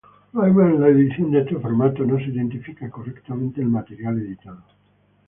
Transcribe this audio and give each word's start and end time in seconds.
Además, 0.33 0.71
en 0.73 0.81
la 0.81 0.87
edición 0.87 1.27
en 1.35 1.41
este 1.43 1.59
formato, 1.59 2.03
no 2.03 2.17
se 2.17 2.23
identifica 2.31 2.89
correctamente 2.89 3.61
el 3.61 3.67
material 3.67 4.17
editado. 4.17 4.63